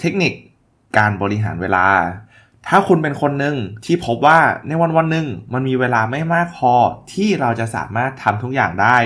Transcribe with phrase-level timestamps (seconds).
[0.00, 0.32] เทคนิค
[0.98, 1.86] การบริหารเวลา
[2.68, 6.72] ถ้าคุณเป็นคนหนึ่งที่พบว่าในวันวันหนึ่งมันมีเวลาไม่มากพอ
[7.12, 8.98] ที่เราจะสามารถทำทุกอย่างได้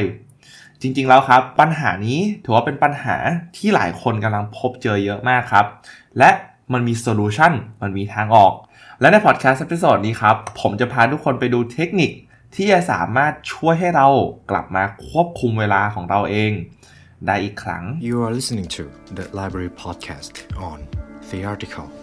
[0.81, 3.17] จริงๆแล้วครับ ปัญหานี้ถือว่าเป็นปัญหา
[3.57, 5.67] ที่หลายคนกำลังพบเจอเยอะมากครับ
[6.19, 6.31] และ
[6.73, 7.53] มันมีโซลูชัน
[7.83, 8.53] มันมีทางออก
[9.01, 12.11] และในพอดแคสต์ตอนนี้ครับ ผมจะพาทุกคนไปดูเทคนิค
[12.55, 14.07] ที่จะสามารถช่วยให้เรา
[14.51, 16.53] กลับมาควบคุมเวลาของเราเอง
[17.27, 18.83] ได้อีกครั้ง You are listening to
[19.17, 20.35] the Library Podcast
[20.71, 20.79] on
[21.31, 21.87] The Article."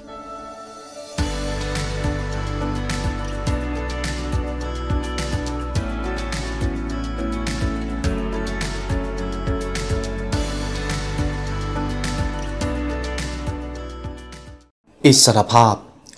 [15.05, 15.75] อิสรภาพ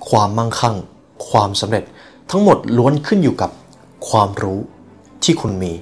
[0.09, 0.75] ความมั่งคั่ง
[1.29, 1.83] ความสำเร็จ
[2.29, 3.51] ทั้งหมดล้วนขึ้นอยู่กับ
[4.09, 4.59] ความรู้
[5.23, 5.73] ที่คุณมี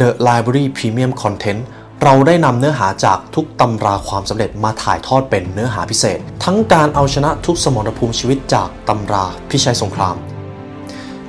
[0.00, 1.60] The Library Premium Content
[2.04, 10.16] เราได้นำเนื้อหาจากทุกตำราความสำเร็จมาถ่ายทอดเป็นเนื้อหาพิเศษ ทั้งการเอาชนะทุกสมรภูมิชีวิตจากตำราพิชัยสงคราม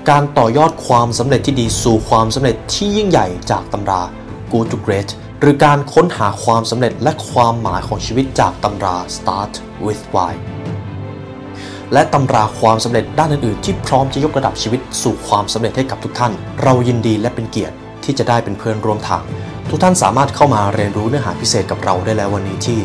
[0.09, 4.01] การต่อยอดความสำเร็จที่ดีสู่ความสำเร็จที่ยิ่งใหญ่จากตำรา
[4.51, 9.53] Good to Great หรือการค้นหาความสำเร็จและความหมายของชีวิตจากตำรา Start
[9.85, 10.33] with Why
[11.93, 16.33] และตำราความสำเร็จด้านอื่นๆ ที่พร้อมจะยกระดับชีวิตสู่ความสำเร็จให้กับทุกท่าน
[16.63, 19.23] เรายินดีและเป็นเกียรติที่จะได้เป็นเพื่อนร่วมทาง
[19.71, 22.79] ทุกท่านสามารถเข้ามาเรียนรู้เนื้อหาพิเศษกับเราได้แล้ววันนี้ที่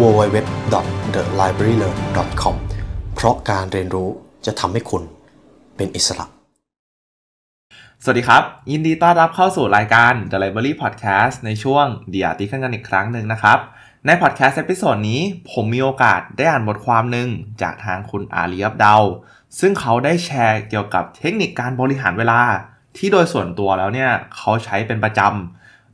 [0.00, 2.54] www.thelibrarylearn.com
[3.14, 4.08] เพราะการเรียนรู้
[4.46, 5.02] จะทำให้คุณ
[5.76, 6.26] เป็นอิสระ
[8.02, 13.58] สวัสดีครับ ยินดีต้อนรับเข้าสู่รายการ The Library Podcast ในช่วงเดียติกันกันอีกครั้งหนึ่งนะครับ
[14.06, 17.28] ในพอดแคสต์ episode นี้ผมมีโอกาสได้อ่านบทความหนึ่ง
[17.62, 18.96] จากทางคุณ Ali Abdaal
[19.60, 22.40] ซึ่งเขาได้แชร์เกี่ยวกับเทคนิคการบริหารเวลา
[22.96, 25.30] ที่โดยส่วนตัวแล้วเนี่ยเขาใช้เป็นประจำ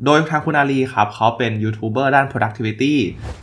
[0.04, 2.94] โดยทางคุณอาลีครับเขาเป็นยูทูบเบอร์ด้าน productivity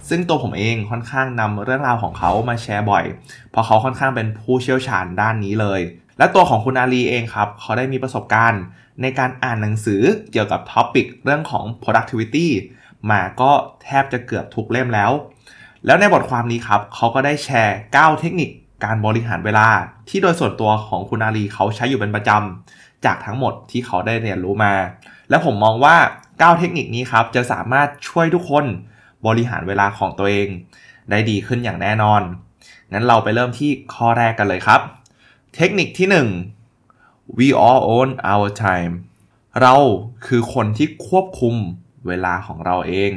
[0.10, 3.04] ซึ่งตัวผมเองค่อนข้างนำเรื่องราวของเขามาแชร์บ่อย
[3.52, 5.82] เพราะเขาค่อนข้างเป็นผู้เชี่ยวชาญด้านนี้เลย
[6.18, 8.62] และตัวของคุณอาลีเองครับเขาได้มีประสบการณ์
[9.02, 12.48] ในการอ่านหนังสือเกี่ยวกับ topic เรื่องของ productivity
[13.10, 13.52] มาก็
[13.84, 15.12] แทบจะเกือบทุกเล่มแล้ว
[15.86, 18.50] แล้วในบทความนี้ครับเขาก็ได้แชร์ 9 เทคนิค
[18.84, 19.68] การบริหารเวลา
[20.10, 24.74] ที่โดยส่วนตัวของคุณอาลีเขาใช้อยู่เป็นประจำจากทั้งหมดที่เขาได้เรียนรู้มา
[25.32, 25.98] และผมมองว่า
[26.28, 28.66] 9 เทคนิคนี้ครับ จะสามารถช่วยทุกคน
[29.28, 30.48] บริหารเวลาของตัวเอง
[31.10, 32.22] ได้ดีขึ้นอย่างแน่นอน
[32.92, 34.82] งั้นเราไปเริ่มที่ข้อแรกกันเลยครับ
[35.56, 36.08] เทคนิคที่
[36.78, 38.94] 1 we all own our time
[39.62, 39.76] เรา
[40.26, 41.56] คือคนที่ควบคุม
[42.08, 43.12] เวลาของเราเอง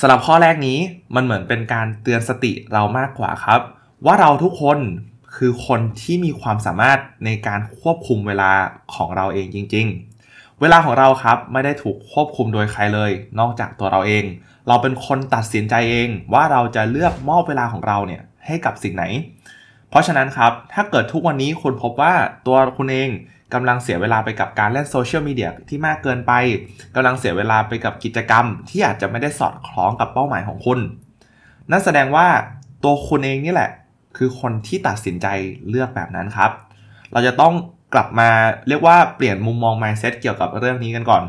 [0.00, 0.78] สำหรับข้อแรกนี้
[1.14, 3.60] มันเหมือนเป็นการเตือนสติเรามากกว่าครับ
[4.06, 4.78] ว่าเราทุกคน
[5.36, 8.52] คือคนที่มีความสามารถในการควบคุมเวลา
[8.94, 10.11] ของเราเองจริง ๆ
[10.62, 14.24] เวลาของเราครับไม่ได้ถูกควบคุมโดยใครเลย นอกจากตัวเราเอง
[14.68, 19.04] เราเป็นคนตัดสินใจเองว่าเราจะเลือกมอบเวลาของเราเนี่ยให้กับสิ่งไหน
[19.90, 22.14] เพราะฉะนั้นครับถ้าเกิดทุกวันนี้คุณพบว่า
[22.46, 23.08] ตัวคุณเอง
[23.54, 26.32] กำลังเสียเวลาไปกับการเล่นโซเชียลมีเดียที่มากเกินไป
[26.94, 30.78] กำลังเสียเวลาไปกับกิจกรรม ที่อาจจะไม่ได้สอดคล้องกับเป้าหมายของคุณ
[31.70, 32.26] นั่นแสดงว่า
[32.84, 33.70] ตัวคุณเองนี่แหละ
[34.16, 35.26] คือคนที่ตัดสินใจ
[35.68, 36.50] เลือกแบบนั้นครับ
[37.12, 37.54] เราจะต้อง
[37.94, 38.28] กลับมา
[38.68, 41.22] เรียกว่าเปลี่ยนมุมมอง mindset เกี่ยวกับเรื่องนี้กันก่อน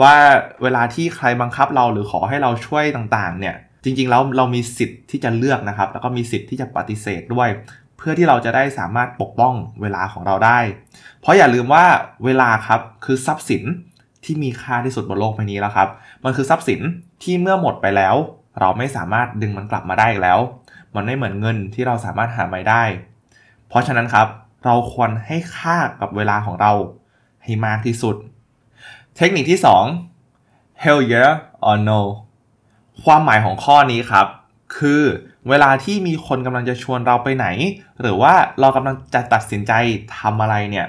[0.00, 0.14] ว่า
[0.62, 3.54] เวลาที่ใครบังคับเราหรือขอให้เราช่วยต่างๆ เนี่ย
[3.84, 7.48] จริงๆแล้วเรามีสิทธิ์ที่จะเลือกนะครับ แล้วก็มีสิทธิ์ที่จะปฏิเสธด้วย
[7.96, 10.58] เพื่อที่เราจะได้สามารถปกป้องเวลาของเราได้
[11.20, 11.84] เพราะอย่าลืมว่า
[12.24, 13.62] เวลาครับคือทรัพย์สิน
[14.24, 15.88] ที่มีค่าที่สุดบนโลกใบนี้แล้วครับ
[16.24, 16.80] มันคือทรัพย์สิน
[17.22, 18.14] ที่เมื่อหมดไปแล้ว
[18.60, 20.38] เราไม่สามารถดึงมันกลับมาได้อีกแล้ว
[20.94, 22.82] มันไม่เหมือนเงินที่เราสามารถหาไม่ได้
[23.68, 24.26] เพราะฉะนั้นครับ
[24.66, 26.72] เราควรให้ค่ากับเวลาของเรา
[27.42, 28.16] ให้มากที่สุด
[29.16, 29.60] เทคนิคที่
[30.22, 31.32] 2 hell yeah
[31.68, 32.00] or no
[33.02, 34.26] ความหมายของข้อนี้ครับ
[34.76, 35.02] คือ
[35.48, 37.46] เวลาที่มีคนกำลังจะชวนเราไปไหน
[38.00, 39.72] หรือว่าเรากำลังจะตัดสินใจ
[40.18, 40.86] ทำอะไรเนี่ย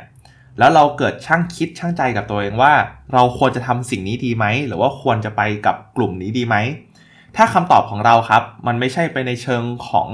[0.60, 2.74] แล้วเราเกิดช่างคิดช่างใจกับตัวเองว่า
[3.14, 6.56] เราควรจะทำสิ่งนี้ดีไหม หรือว่าควรจะไปกับกลุ่มนี้ดีไหม
[7.36, 10.08] ถ้าคำตอบของเราครับ มันไม่ใช่ไปในเชิงของ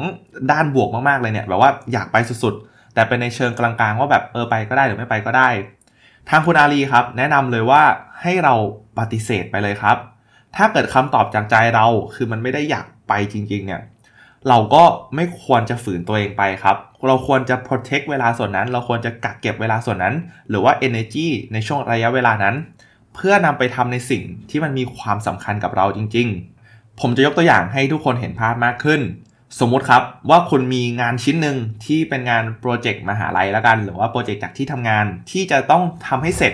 [0.51, 5.49] ด้านบวกมากๆเลยเนี่ยแบบว่าอยากไปสุดๆ แต่เป็นในเชิงกลางๆว่าแบบเออไปก็ได้หรือไม่ไปก็ได้
[6.29, 7.83] ทางคุณอาลีครับ แนะนำเลยว่า
[8.21, 8.53] ให้เรา
[8.97, 9.97] ปฏิเสธไปเลยครับ
[10.55, 11.85] ถ้าเกิดคำตอบจากใจเรา
[12.15, 13.81] คือมันไม่ได้อยากไปจริงๆเนี่ย
[14.49, 14.83] เราก็
[15.15, 20.15] ไม่ควรจะฝืนตัวเองไปครับ เราควรจะ protect เวลาส่วนนั้น เราควรจะกักเก็บเวลาส่วนนั้น
[20.49, 22.55] หรือว่า energy ในช่วงระยะเวลานั้น
[23.15, 26.27] เพื่อนำไปทำในสิ่งที่มันมีความสำคัญกับเราจริง
[26.63, 29.01] ๆ ผมจะยกตัวอย่างให้ทุกคนเห็นภาพมากขึ้น
[29.59, 36.53] สมมติครับว่าคุณมีงานชิ้นหนึ่งที่เป็นงานโปรเจกต์มหาลัยแล้วกัน หรือว่าโปรเจกต์จากที่ทำงานที่จะต้องทำให้เสร็จ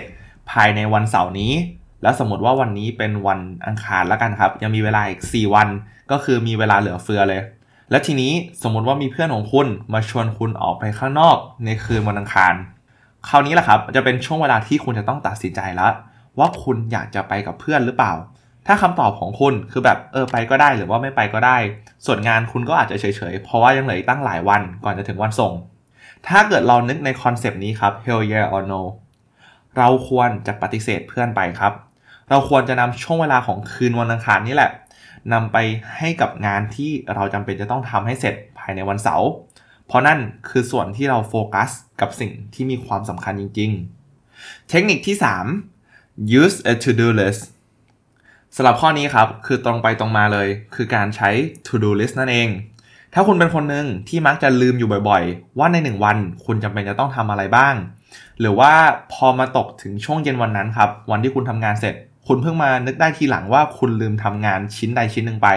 [0.50, 1.52] ภายในวันเสาร์นี้
[2.02, 5.68] แล้วสมมติว่าวันนี้เป็นวันอังคารแล้วกันครับ ยังมีเวลาอีก 4 วัน
[6.10, 7.40] ก็คือมีเวลาเหลือเฟือเลย
[7.90, 8.32] และทีนี้
[8.62, 12.54] สมมติว่ามีเพื่อนของคุณมาชวนคุณออกไปข้างนอกในคืนวันอังคาร
[13.28, 15.92] คราวนี้แหละครับจะเป็นช่วงเวลาที่คุณจะต้องตัดสินใจแล้ว
[16.38, 18.12] ว่าคุณอยากจะไปกับเพื่อนหรือเปล่า
[18.66, 21.56] ถ้าคำตอบของคุณคือแบบเออไปก็ได้หรือว่าไม่ไปก็ได้
[22.06, 25.52] ส่วนงานคุณก็อาจจะเฉยๆ เพราะว่ายังเหลืออีกตั้งหลายวันก่อนจะถึงวันส่ง
[26.28, 28.82] ถ้าเกิดเรานึกในคอนเซป ต์นี้ครับ hell yeah or no
[29.78, 31.72] เราควรจะปฏิเสธเพื่อนไปครับ
[32.30, 34.70] เราควรจะนำช่วงเวลาของคืนวันอังคารนี่แหละ
[35.32, 35.56] นำไป
[35.96, 39.28] ให้กับงานที่เราจำเป็นจะต้องทำให้เสร็จภายในวันเสาร์
[39.86, 40.18] เพราะนั่น
[40.48, 41.70] คือส่วนที่เราโฟกัส
[42.00, 43.70] กับสิ่งที่มีความสำคัญจริง
[44.20, 45.16] ๆ เทคนิคที่
[45.76, 47.42] 3 use a to do list
[48.56, 51.30] สำหรับข้อนี้ครับ คือตรงไปตรงมาเลย คือการใช้
[51.66, 52.48] to do list นั่นเอง
[53.14, 57.74] ถ้าคุณเป็นคนหนึ่งที่มักจะลืมอยู่บ่อยๆ ว่าในหนึ่งวันคุณจำเป็นจะต้องทำอะไรบ้าง
[58.40, 58.72] หรือว่า
[59.12, 61.94] พอมาตกถึงช่วงเย็นวันนั้นครับ วันที่คุณทำงานเสร็จ
[62.26, 65.48] คุณเพิ่งมานึกได้ทีหลังว่าคุณลืมทำงานชิ้นใดชิ้นหนึ่งไป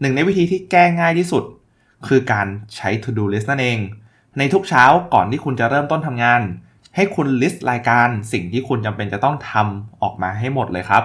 [0.00, 1.44] หนึ่งในวิธีที่แก้ง่ายที่สุด
[2.06, 2.46] คือการ
[2.76, 3.78] ใช้ to do list นั่นเอง
[4.38, 4.84] ในทุกเช้า
[5.14, 6.40] ก่อนที่คุณจะเริ่มต้นทำงาน
[6.96, 11.02] ให้คุณ list รายการสิ่งที่คุณจำเป็นจะต้องทำออกมาให้หมดเลยครับ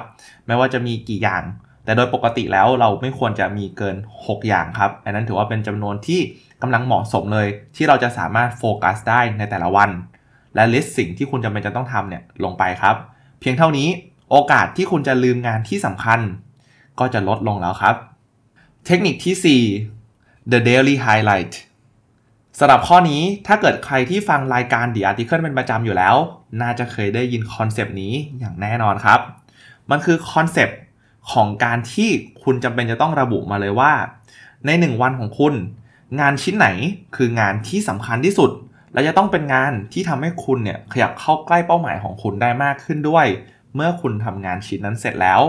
[0.48, 1.44] ไม่ว่าจะมีกี่อย่าง
[1.84, 6.22] แต่โดยปกติแล้วเราไม่ควรจะมีเกิน 6 อย่างครับ อันนั้นถือว่าเป็นจำนวนที่
[6.62, 9.90] กำลังเหมาะสมเลย ที่เราจะสามารถโฟกัสได้ในแต่ละวัน
[10.56, 12.96] และ list สิ่งที่คุณจำเป็นจะต้องทำเนี่ยลงไปครับ
[13.40, 13.88] เพียงเท่านี้
[14.32, 16.20] โอกาสที่คุณจะลืมงานที่สำคัญ
[17.00, 17.96] ก็จะลดลงแล้วครับ
[18.86, 21.54] เทคนิคที่ 4 the daily highlight
[22.60, 26.16] สำหรับข้อนี้ถ้าเกิดใครที่ฟังรายการ The Article เป็นประจำอยู่แล้ว
[26.62, 29.19] น่าจะเคยได้ยินคอนเซปต์นี้อย่างแน่นอนครับ
[29.92, 30.80] มันคือคอนเซปต์
[31.31, 32.10] ของการที่
[32.44, 33.94] คุณจำเป็นจะต้องระบุมาเลยว่า
[34.66, 35.54] ใน 1 วันของคุณ
[36.19, 36.68] งานชิ้นไหน
[37.16, 38.52] คืองานที่สำคัญที่สุด
[38.94, 43.25] และจะต้องเป็นงานที่ทำให้คุณเนี่ยขยับเข้าใกล้เป้าหมายของคุณได้มากขึ้นด้วย
[43.75, 45.42] เมื่อคุณทำงานชิ้นนั้นเสร็จแล้ว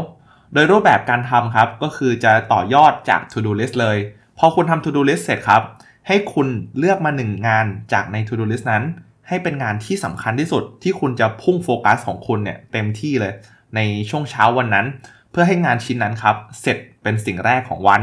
[0.53, 3.99] โดยรูปแบบการทำครับก็คือจะต่อยอดจาก to do list เลย
[4.39, 5.63] พอคุณทำ to do list เสร็จครับ
[6.09, 6.49] ให้คุณ
[6.79, 8.85] เลือกมา1งานจากใน to do list นั้น
[9.29, 13.33] ให้เป็นงานที่สำคัญที่สุดที่คุณจะพุ่งโฟกัสของคุณเนี่ยเต็มที่เลย
[13.77, 13.81] ใน
[14.11, 14.87] ช่วงเช้าวันนั้น
[15.31, 18.03] เพื่อให้งานชิ้นนั้นครับเสร็จเป็นสิ่งแรกของวัน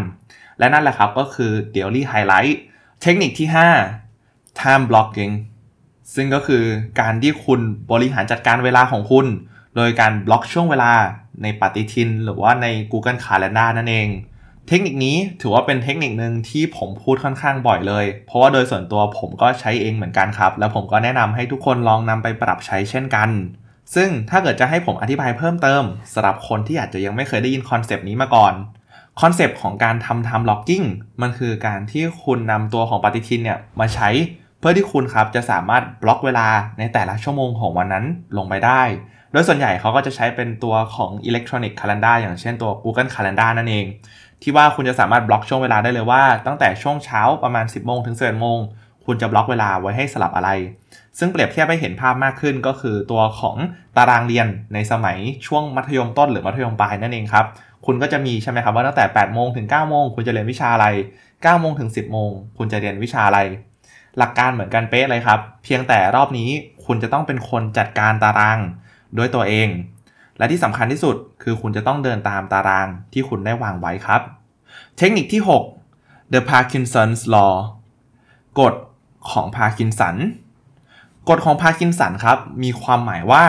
[0.59, 2.55] และนั่นแหละครับก็คือ daily highlight
[3.01, 3.47] เทคนิคที่
[4.03, 5.33] 5 time blocking
[6.15, 6.63] ซึ่งก็คือ
[6.99, 7.61] การที่คุณ
[7.91, 9.25] บริหารจัดการเวลาของคุณ
[9.75, 10.91] โดยการบล็อกช่วงเวลา
[11.43, 14.09] ในปฏิทิน หรือว่าใน Google Calendar นั่นเอง
[14.67, 23.29] เทคนิคนี้ถือว่าเป็นเทคนิคหนึ่งที่ผมพูดค่อนข้างบ่อยเลย เพราะว่าโดยส่วนตัวผมก็ใช้เองเหมือนกันครับ แล้วผมก็แนะนำให้ทุกคนลองนำไปปรับใช้เช่นกัน
[23.95, 25.83] ซึ่งถ้าเกิดจะให้ผมอธิบายเพิ่มเติม
[26.13, 28.53] สำหรับคนที่อาจจะยังไม่เคยได้ยินคอนเซป ต์นี้มาก่อน
[29.21, 30.85] คอนเซปต์ของการทำ time blocking
[31.21, 34.09] มันคือการที่คุณนำตัวของปฏิทินเนี่ยมาใช้
[34.59, 36.47] เพื่อที่คุณครับจะสามารถบล็อกเวลา
[36.79, 38.05] ในแต่ละชั่วโมงของวันนั้น
[38.37, 38.83] ลงไปได้
[39.31, 43.85] โดยส่วนใหญ่เขาก็จะใช้เป็นตัวของ Electronic Calendar อย่างเช่นตัว Google Calendar นั่นเอง
[44.43, 48.59] ที่ว่าคุณจะสามารถบล็อกช่วงเวลาได้เลยว่า ตั้งแต่ช่วงเช้าประมาณ 10โมงถึง11โมง
[49.05, 50.49] คุณจะบล็อกเวลาไว้ให้สลับอะไร
[51.19, 53.55] ซึ่งเปรียบเทียบให้เห็นภาพมากขึ้นก็คือตัวของ
[53.97, 55.17] ตารางเรียนในสมัย
[55.47, 57.45] ช่วงมัธยมต้นหรือมัธยมปลายนั่นเองครับ
[57.85, 60.87] คุณก็จะมีใช่ไหมครับว่าตั้งแต่8โมงถึง9โมงคุณจะเรียนวิชาอะไร
[61.23, 63.39] 9โมงถึง10โมงคุณจะเรียนวิชาอะไร
[64.17, 66.49] หลักการเหมือนกันเป๊ะเลยครับ เพียงแต่รอบนี้
[66.85, 68.59] คุณจะต้องเป็นคนจัดการตาราง
[69.17, 69.67] ด้วยตัวเอง
[70.37, 74.21] และที่สำคัญที่สุดคือคุณจะต้องเดินตามตารางที่คุณได้วางไว้ครับ
[74.97, 75.41] เทคนิคที่
[75.87, 77.55] 6 The Parkinson's Law
[78.59, 78.73] กฎ
[79.31, 80.15] ของพาร์กินสัน
[81.29, 83.45] กฎของพาร์กินสันครับ มีความหมายว่า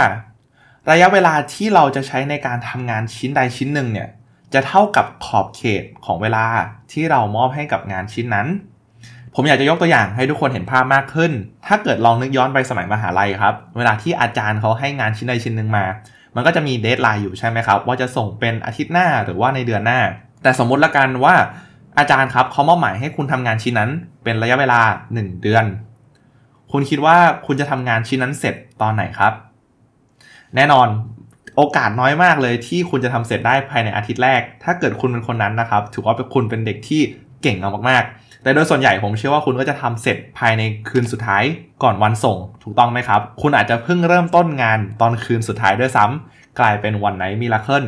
[0.90, 4.08] ระยะเวลาที่เราจะใช้ในการทำงานชิ้นใดชิ้นหนึ่งเนี่ย
[4.54, 6.46] จะเท่ากับขอบเขตของเวลา
[6.92, 8.46] ที่เรามอบให้กับงานชิ้นนั้น
[9.34, 11.32] ผมอยากจะยกตัวอย่างให้ทุกคนเห็นภาพมากขึ้น
[11.66, 15.84] ถ้าเกิดลองนึกย้อนไปสมัยมหาลัยครับ เวลาที่อาจารย์เขาให้งานชิ้นใดชิ้นหนึ่งมา
[16.34, 20.00] มันก็จะมีเดทไลน์อยู่ใช่ไหมครับ ว่าจะส่งเป็นอาทิตย์หน้าหรือว่าในเดือนหน้า
[20.42, 21.34] แต่สมมุติละกันว่า
[21.98, 23.90] อาจารย์ครับเขามอบหมายให้คุณทำงานชิ้นนั้น
[24.24, 24.80] เป็นระยะเวลา
[25.14, 25.64] 1 เดือน
[26.72, 29.32] คุณคิดว่าคุณจะทำงานชิ้นนั้นเสร็จตอนไหนครับ
[30.56, 30.88] แน่นอน
[31.56, 37.00] โอกาสน้อยมากเลยที่คุณจะทำเสร็จได้ภายในอาทิตย์แรก ถ้าเกิดคุณเป็นคนนั้นนะครับ ถือว่าเป็นคุณเป็นเด็กที่
[37.42, 41.44] เก่งเอามากๆ แต่โดยส่วนใหญ่ผมเชื่อว่าคุณก็จะทำเสร็จภายในคืนสุดท้าย
[41.82, 47.84] ก่อนวันส่งถูกต้องไหมครับ คุณอาจจะเพิ่งเริ่มต้นงานตอนคืนสุดท้ายด้วยซ้ำกลายเป็น one night miracle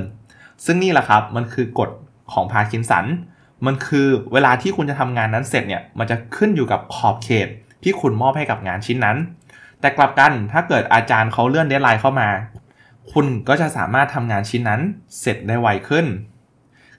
[0.64, 1.90] ซึ่งนี่แหละครับมันคือกฎ
[2.32, 3.06] ของพาร์กินสัน
[3.66, 7.48] มันคือเวลาที่คุณจะทำงานนั้นเสร็จเนี่ยมันจะขึ้นอยู่กับขอบเขต
[7.82, 9.16] ที่คุณมอบให้กับงานชิ้นนั้น
[9.80, 12.28] แต่กลับกันถ้าเกิดอาจารย์เขาเลื่อน deadline เข้ามา
[13.12, 14.80] คุณก็จะสามารถทำงานชิ้นนั้น
[15.20, 16.06] เสร็จได้ไวขึ้น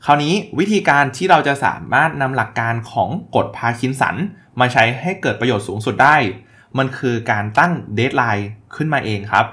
[0.10, 4.16] คราวนี้วิธีการที่เราจะสามารถนำหลักการของกฎพาร์กินสัน
[4.60, 6.16] มาใช้ให้เกิดประโยชน์สูงสุดได้
[6.78, 9.46] มันคือการตั้ง deadline ขึ้นมาเองครับ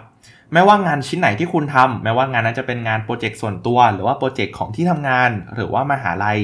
[0.53, 6.41] ไม่ว่างานชิ้นไหนที่คุณทำแม้ว่างานนั้นจะเป็นงานโปรเจกต์ส่วนตัว หรือว่าโปรเจกต์ของที่ทำงาน หรือว่ามหาลัย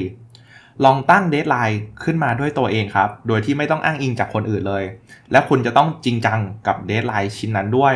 [0.85, 4.85] ลองตั้ง deadline ขึ้นมาด้วยตัวเองครับ โดยที่ไม่ต้องอ้างอิงจากคนอื่นเลย
[5.33, 7.95] และคุณจะต้องจริงจังกับ deadline ชิ้นนั้นด้วย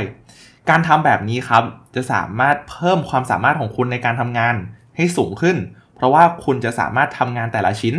[0.70, 4.54] การทำแบบนี้ครับ จะสามารถเพิ่มความสามารถของคุณในการทำงาน
[4.96, 5.58] ให้สูงขึ้น
[5.94, 7.94] เพราะว่าคุณจะสามารถทำงานแต่ละชิ้น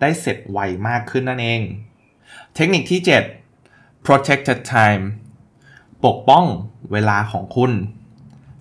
[0.00, 1.60] ได้เสร็จไวมากขึ้นนั่นเอง
[2.54, 3.00] เทคนิคที่
[3.52, 5.04] 7 protected time
[6.04, 6.44] ปกป้อง
[6.92, 7.72] เวลาของคุณ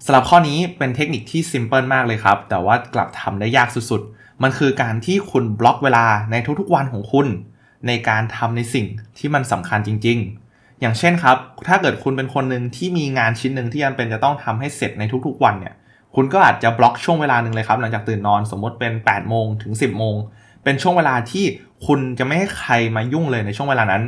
[0.06, 7.28] สำหรับข้อนี้เป็นเทคนิคที่ซิมเพิลมากเลยครับ แต่ว่ากลับทำได้ยากสุดๆ มันคือการที่คุณบล็อกเวลาในทุกๆวันของคุณ
[7.88, 10.18] ในการทำในสิ่งที่มันสำคัญจริง
[10.50, 15.76] ๆ อย่างเช่นครับ ถ้าเกิดคุณเป็นคนหนึ่งที่มีงานชิ้นหนึ่งที่จำเป็นจะต้องทำให้เสร็จในทุกๆวันเนี่ย
[16.16, 20.16] คุณก็อาจจะบล็อกช่วงเวลาหนึ่งเลยครับ หลังจากตื่นนอนสมมติเป็น8โมงถึง 10โมง
[20.64, 21.46] เป็นช่วงเวลาที่
[21.88, 24.04] คุณจะไม่ให้ใครมายุ่งเลยในช่วงเวลานั้น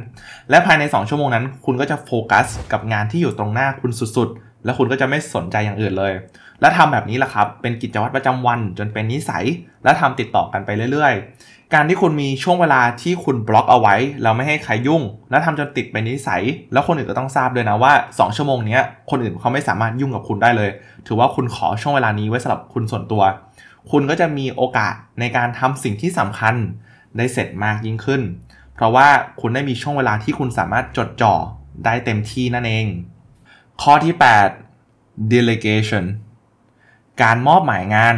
[0.50, 6.14] และภายใน 2 ชั่วโมงนั้น คุณก็จะโฟกัสกับงานที่อยู่ตรงหน้าคุณสุดๆ แล้วคุณก็จะไม่สนใจอย่างอื่นเลย
[6.62, 9.46] และทำแบบนี้แหละครับ เป็นกิจวัตรประจำวันจนเป็นนิสัย
[9.84, 11.14] และทำติดต่อกันไปเรื่อย
[11.76, 20.70] การที่คุณมีช่วงเวลาที่คุณบล็อกเอาไว้แล้วไม่ให้ใครยุ่ง และทำจนติดเป็นนิสัย แล้วคนอื่นก็ต้องทราบด้วยนะว่า 2 ชั่วโมงนี้คนอื่นเขาไม่สามารถยุ่งกับคุณได้เลย
[21.08, 23.24] ถือว่าคุณขอช่วงเวลานี้ไว้สำหรับคุณส่วนตัว
[23.92, 26.56] คุณก็จะมีโอกาสในการทำสิ่งที่สำคัญ
[27.18, 28.22] ได้เสร็จมากยิ่งขึ้น
[28.74, 29.08] เพราะว่า
[29.42, 31.34] คุณได้มีช่วงเวลาที่คุณสามารถจดจ่อ
[31.86, 32.88] ได้เต็มที่นั่นเอง
[33.82, 34.14] ข้อที่
[34.72, 36.06] 8 delegation
[37.22, 38.16] การมอบหมายงาน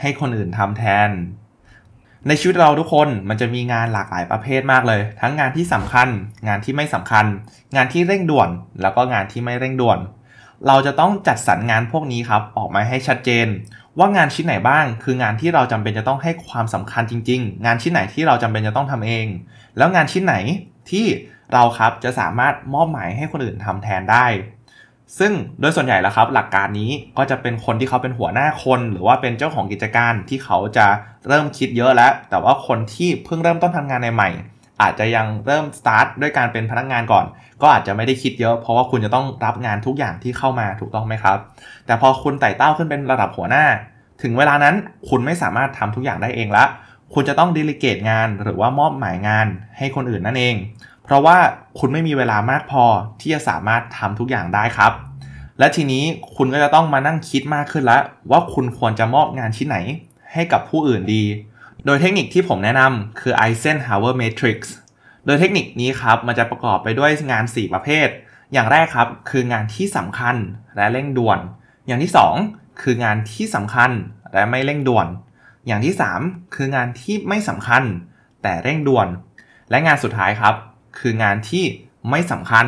[0.00, 1.10] ให้คนอื่นทำแทน
[2.28, 6.08] ในชีวิตเราทุกคนมันจะมีงานหลากหลายประเภทมากเลย ทั้งงานที่สำคัญ
[6.48, 7.24] งานที่ไม่สำคัญ
[7.76, 8.48] งานที่เร่งด่วน
[8.82, 9.98] แล้วก็งานที่ไม่เร่งด่วน
[10.66, 13.46] เราจะต้องจัดสรรงานพวกนี้ครับออกมาให้ชัดเจน
[13.98, 19.26] ว่างานชิ้นไหนบ้าง คืองานที่เราจำเป็นจะต้องให้ความสำคัญจริง ๆ งานชิ้นไหนที่เราจำเป็นจะต้องทำเอง
[19.76, 20.34] แล้วงานชิ้นไหน
[20.90, 21.06] ที่
[21.52, 24.26] เราครับจะสามารถมอบหมายให้คนอื่นทำแทนได้
[25.18, 30.86] ซึ่งโดยส่วนใหญ่แล้วครับ หลักการนี้ก็จะเป็นคนที่เขาเป็นหัวหน้าคน หรือว่าเป็นเจ้าของกิจการที่เขาจะ
[31.28, 34.30] เริ่มคิดเยอะแล้ว แต่ว่าคนที่เพิ่งเริ่มต้นทำงานในใหม่
[34.82, 37.24] อาจจะยังเริ่มสตาร์ทด้วยการเป็นพนักงานก่อน
[37.62, 41.38] ก็อาจจะไม่ได้คิดเยอะ เพราะว่าคุณจะต้องรับงานทุกอย่างที่เข้ามาถูกต้องไหมครับ
[41.86, 43.64] แต่พอคุณไต่เต้าขึ้นเป็นระดับหัวหน้า
[44.22, 44.74] ถึงเวลานั้น
[45.08, 46.64] คุณไม่สามารถทำทุกอย่างได้เองละ
[47.14, 49.46] คุณจะต้องดิลิเกตงานหรือว่ามอบหมายงาน
[49.78, 50.54] ให้คนอื่นนั่นเอง
[51.10, 51.38] เพราะว่า
[51.78, 52.84] คุณไม่มีเวลามากพอ
[53.20, 54.92] ที่จะสามารถทำทุกอย่างได้ครับ
[55.58, 56.04] และทีนี้
[56.36, 59.78] คุณก็จะต้องมานั่งคิดมากขึ้นแล้ว ว่าคุณควรจะมอบงานชิ้นไหน
[60.32, 61.24] ให้กับผู้อื่นดี
[61.84, 64.58] โดยเทคนิคที่ผมแนะนำคือ Eisenhower Matrix
[65.26, 68.08] โดยเทคนิคนี้ครับมันจะประกอบไปด้วยงาน 4 ประเภท
[68.52, 70.36] อย่างแรกครับคืองานที่สำคัญ
[70.76, 71.38] และเร่งด่วน
[71.86, 72.12] อย่างที่
[72.44, 73.90] 2 คืองานที่สำคัญ
[74.34, 75.06] และไม่เร่งด่วน
[75.66, 77.82] อย่างที่ 3 คืองานที่ไม่สำคัญ
[78.42, 79.08] แต่เร่งด่วน
[79.70, 80.56] และงานสุดท้ายครับ
[80.98, 81.64] คืองานที่
[82.10, 82.66] ไม่สำคัญ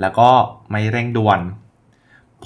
[0.00, 0.30] แล้วก็
[0.70, 1.40] ไม่เร่งด่วน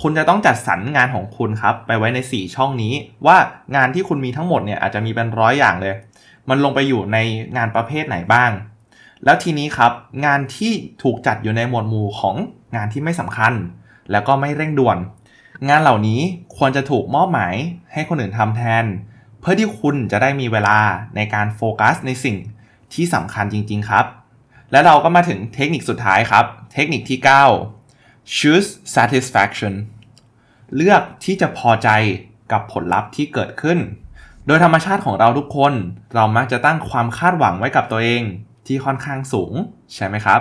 [0.01, 2.95] คุณจะต้องจัดสรรงานของคุณครับ ไปไว้ใน 4 ช่องนี้
[3.27, 3.37] ว่า
[3.77, 5.95] งานที่คุณมีทั้งหมดเนี่ยอาจจะมีเป็นร้อยอย่างเลย
[6.49, 7.19] มันลงไปอยู่ใน
[7.57, 8.51] งานประเภทไหนบ้าง
[9.25, 9.93] แล้วทีนี้ครับ
[10.27, 12.37] งานที่ถูกจัดอยู่ในหมวดหมู่ของ
[12.77, 13.53] งานที่ไม่สำคัญ
[14.11, 14.99] แล้วก็ไม่เร่งด่วน
[15.69, 16.21] งานเหล่านี้
[16.57, 17.55] ควรจะถูกมอบหมาย
[17.93, 18.85] ให้คนอื่นทำแทน
[19.41, 20.79] เพื่อที่คุณจะได้มีเวลา
[21.17, 22.37] ในการโฟกัสในสิ่ง
[22.95, 24.07] ที่สำคัญจริง ๆ ครับ
[24.75, 27.19] และเราก็มาถึงเทคนิคสุดท้ายครับ เทคนิคที่
[27.77, 29.75] 9 choose satisfaction
[30.75, 31.89] เลือกที่จะพอใจ
[32.53, 33.79] กับผลลัพธ์ที่เกิดขึ้น
[34.47, 35.73] โดยธรรมชาติของเราทุกคน
[36.15, 38.23] เรามักจะตั้งความคาดหวังไว้กับตัวเอง
[38.67, 39.53] ที่ค่อนข้างสูง
[39.95, 40.41] ใช่ไหมครับ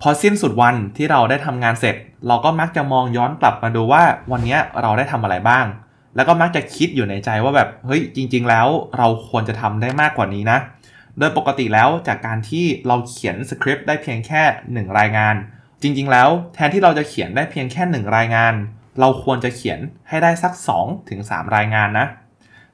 [0.00, 5.64] พอสิ้นสุดวันที่เราได้ทำงานเสร็จ เราก็มักจะมองย้อนกลับมาดูว่าวันนี้เราได้ทำอะไรบ้าง
[6.16, 8.66] แล้วก็มักจะคิดอยู่ในใจว่าแบบเฮ้ยจริง ๆ แล้ว
[8.98, 10.58] เราควรจะทำได้มากกว่านี้นะ
[11.18, 14.42] โดยปกติแล้วจากการที่เราเขียนสคริปต์ได้เพียงแค่
[14.74, 15.34] 1 รายงาน
[15.82, 18.54] จริงๆ แล้วแทนที่เราจะเขียนได้เพียงแค่ 1 รายงาน
[19.00, 21.20] เราควรจะเขียนให้ได้สัก 2-3ถึง
[21.56, 22.06] รายงานนะ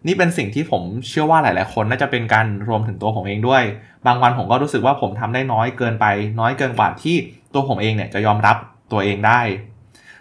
[0.06, 3.62] นี่เป็นสิ่งที่ผมเชื่อว่าหลาย ๆ คนน่าจะเป็นการรวมถึงตัวผมเองด้วย
[4.06, 6.06] บางวันผมก็รู้สึกว่าผมทำได้น้อยเกินไป
[6.40, 7.16] น้อยเกินกว่าที่
[7.54, 8.56] ตัวผมเองเนี่ยจะยอมรับ
[8.92, 9.40] ตัวเองได้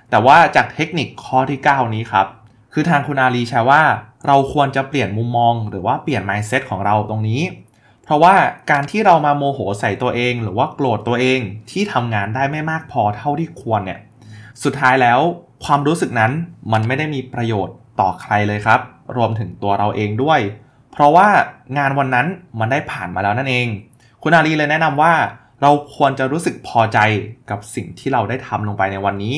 [0.10, 2.28] แต่ว่าจากเทคนิคข้อที่ 9 นี้ครับ
[2.74, 3.82] คือทางคุณอาลีแชร์ว่า
[4.28, 7.42] เราควรจะเปลี่ยนมุมมอง หรือว่าเปลี่ยน mindset ของเราตรงนี้
[8.04, 8.36] เพราะว่า
[8.72, 11.40] การที่เรามาโมโหใส่ตัวเอง หรือว่าโกรธตัวเอง
[11.72, 14.00] ที่ทำงานได้ไม่มากพอเท่าที่ควรเนี่ย
[14.64, 15.20] สุดท้ายแล้ว
[15.66, 16.32] ความรู้สึกนั้น
[16.74, 18.80] มันไม่ได้มีประโยชน์ต่อใครเลยครับ
[19.18, 20.40] รวมถึงตัวเราเองด้วย
[20.92, 21.28] เพราะว่า
[21.78, 22.28] งานวันนั้น
[22.60, 23.68] มันได้ผ่านมาแล้วนั่นเอง
[24.24, 25.14] คุณอาลีเลยแนะนำว่า
[25.62, 27.00] เราควรจะรู้สึกพอใจ
[27.50, 29.36] กับสิ่งที่เราได้ทำลงไปในวันนี้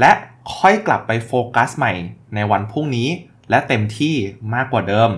[0.00, 0.12] และ
[0.56, 1.92] ค่อยกลับไปโฟกัสใหม่
[2.34, 3.08] ในวันพรุ่งนี้
[3.50, 4.14] และเต็มที่
[4.54, 5.10] มากกว่าเดิม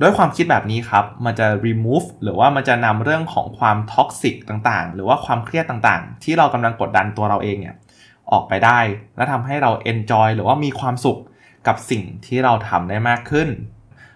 [0.00, 7.76] ด้วยความคิดแบบนี้ครับ มันจะ remove หรือว่ามันจะนำเรื่องของความ toxic ต่างๆ หรือว่าความเครียดต่างๆ ที่เรากำลังกดดันตัวเราเองเนี่ย
[8.32, 8.80] ออกไปได้
[9.16, 11.18] และทำให้เรา enjoy หรือว่ามีความสุข
[11.66, 13.48] กับสิ่งที่เราทำได้มากขึ้น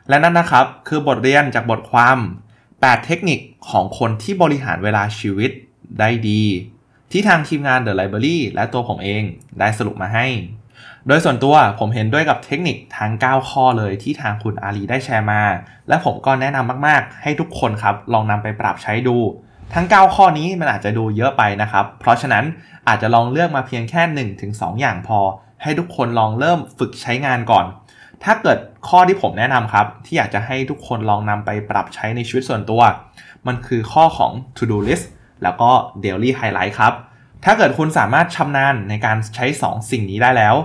[0.08, 2.18] และนั่นนะครับคือบทเรียนจากบทความ
[2.62, 5.50] 8 เทคนิคของคนที่บริหารเวลาชีวิต
[6.00, 6.42] ได้ดี
[7.12, 9.22] ที่ทางทีมงาน The Library และตัวผมเอง
[9.60, 10.26] ได้สรุปมาให้
[11.08, 15.42] โดยส่วนตัวผมเห็นด้วยกับเทคนิคทั้ง 9 ข้อเลยที่ทางคุณอาลีได้แชร์มา
[15.88, 19.16] และผมก็แนะนำมากๆ ให้ทุกคนครับลองนำไปปรับใช้ดู
[19.74, 22.44] ทั้ง 9 ข้อนี้มันอาจจะดูเยอะไปนะครับ เพราะฉะนั้น
[22.88, 24.02] อาจจะลองเลือกมาเพียงแค่
[24.48, 25.20] 1-2 อย่างพอ
[25.62, 27.64] ให้ทุกคนลองเริ่มฝึกใช้งานก่อน
[28.24, 28.58] ถ้าเกิด
[28.88, 32.82] ข้อที่ผมแนะนำครับ ที่อยากจะให้ทุกคนลองนำไปปรับใช้ในชีวิตส่วนตัว
[33.46, 35.04] มันคือข้อของ to do list
[35.42, 35.70] แล้วก็
[36.04, 36.92] daily highlight ครับ
[37.44, 40.56] ถ้าเกิดคุณสามารถชำนาญในการใช้ 2 สิ่งนี้ได้แล้ว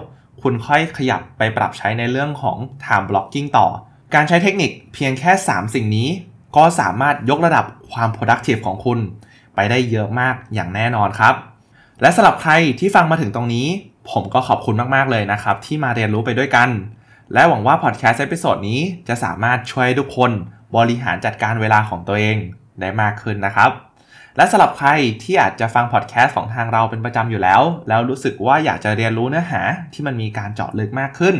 [0.41, 3.67] คุณค่อยขยับไปปรับใช้ในเรื่องของ time blocking ต่อ
[4.13, 6.09] การใช้เทคนิคเพียงแค่ 3 สิ่งนี้
[6.55, 8.99] ก็สามารถยกระดับความ productive ของคุณ
[9.55, 11.35] ไปได้เยอะมากอย่างแน่นอนครับ
[12.01, 13.67] และสำหรับใครที่ฟังมาถึงตรงนี้
[14.11, 16.69] ผมก็ขอบคุณมากๆเลยนะครับ ที่มาเรียนรู้ไปด้วยกัน
[17.33, 20.31] และหวังว่าพอดแคสต์ episode นี้จะสามารถช่วยทุกคน
[20.75, 22.37] บริหารจัดการเวลาของตัวเอง
[22.79, 23.71] ได้มากขึ้นนะครับ
[24.37, 24.89] และสำหรับใคร
[25.23, 29.61] ที่อาจจะฟังพอดแคสต์ของทางเราเป็นประจำอยู่แล้ว แล้วรู้สึกว่าอยากจะเรียนรู้เนื้อหา
[29.93, 31.35] ที่มันมีการเจาะลึกมากขึ้น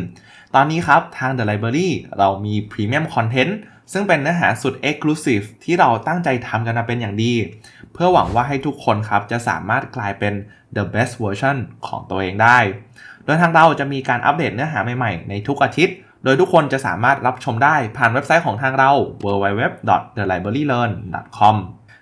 [0.55, 3.53] ตอนนี้ครับทาง The Library เรามี Premium Content
[3.93, 7.33] ซึ่งเป็นเนื้อหาสุด Exclusive ที่เราตั้งใจทำกันมาเป็นอย่างดี
[7.93, 10.33] เพื่อหวังว่าให้ทุกคนครับจะสามารถกลายเป็น
[10.75, 12.57] the best version ของตัวเองได้
[13.25, 18.91] โดยทางเราจะมีการอัปเดตเนื้อหาใหม่ๆ ในทุกอาทิตย์ โดยทุกคนจะสามารถรับชมได้ผ่านเว็บไซต์ของทางเรา
[19.23, 21.55] www.thelibrarylearn.com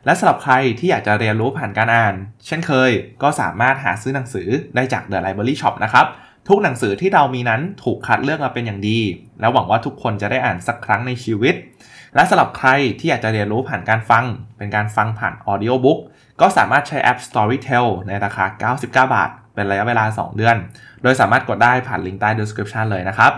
[0.07, 2.91] และสำหรับใครที่อยากจะเรียนรู้ผ่านการอ่าน เช่นเคย
[3.23, 6.05] ก็สามารถหาซื้อหนังสือได้จาก The Library Shop นะครับ
[6.47, 8.99] ทุกหนังสือที่เรามีนั้นถูกคัดเลือกมาเป็นอย่างดี
[9.39, 11.55] และหวังว่าทุกคนจะได้อ่านสักครั้งในชีวิต
[12.15, 14.23] และสำหรับใครที่อยากจะเรียนรู้ผ่านการฟัง
[14.57, 15.99] เป็นการฟังผ่าน Audiobook
[16.41, 20.55] ก็สามารถใช้แอป Storytel ในราคา 99 บาท เป็นระยะเวลา 2 เดือน
[21.03, 23.31] โดยสามารถกดได้ผ่านลิงก์ใต้ description เลยนะครับ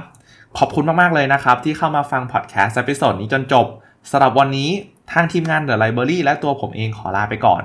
[0.58, 3.66] ขอบคุณมากๆเลยนะครับที่เข้ามาฟังพอดแคสต์ episode นี้จนจบ
[4.12, 4.70] สำหรับวันนี้
[5.14, 7.62] ทางทีมงาน The Library และตัวผมเองขอลาไปก่อน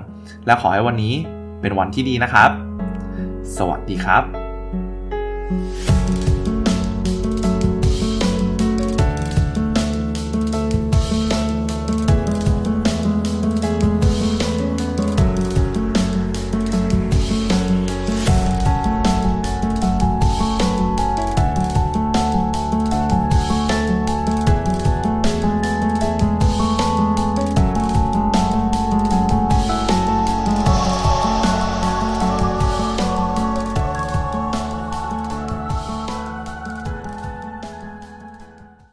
[0.47, 1.15] และขอให้วันนี้
[1.61, 2.51] เป็นวันที่ดีนะครับ
[3.57, 4.23] สวัสดีครับ